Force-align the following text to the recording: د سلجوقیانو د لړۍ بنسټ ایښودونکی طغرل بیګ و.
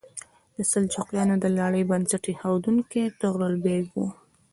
د 0.55 0.57
سلجوقیانو 0.71 1.35
د 1.39 1.45
لړۍ 1.57 1.83
بنسټ 1.89 2.23
ایښودونکی 2.29 3.03
طغرل 3.21 3.55
بیګ 3.63 3.85
و. 3.95 3.99